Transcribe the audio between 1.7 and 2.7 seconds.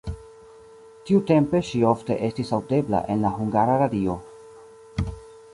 ofte estis